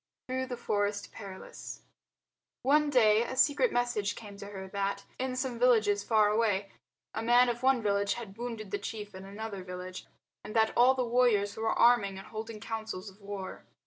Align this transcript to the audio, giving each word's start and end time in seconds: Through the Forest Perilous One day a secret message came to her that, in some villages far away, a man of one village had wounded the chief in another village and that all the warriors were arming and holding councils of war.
Through 0.27 0.47
the 0.47 0.57
Forest 0.57 1.11
Perilous 1.11 1.83
One 2.63 2.89
day 2.89 3.21
a 3.21 3.37
secret 3.37 3.71
message 3.71 4.15
came 4.15 4.35
to 4.37 4.47
her 4.47 4.67
that, 4.69 5.05
in 5.19 5.35
some 5.35 5.59
villages 5.59 6.01
far 6.03 6.29
away, 6.29 6.71
a 7.13 7.21
man 7.21 7.49
of 7.49 7.61
one 7.61 7.83
village 7.83 8.15
had 8.15 8.35
wounded 8.35 8.71
the 8.71 8.79
chief 8.79 9.13
in 9.13 9.25
another 9.25 9.63
village 9.63 10.07
and 10.43 10.55
that 10.55 10.73
all 10.75 10.95
the 10.95 11.05
warriors 11.05 11.55
were 11.55 11.69
arming 11.69 12.17
and 12.17 12.29
holding 12.29 12.59
councils 12.59 13.11
of 13.11 13.21
war. 13.21 13.67